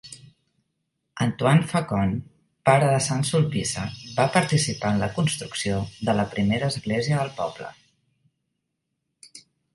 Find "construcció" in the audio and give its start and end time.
5.19-5.79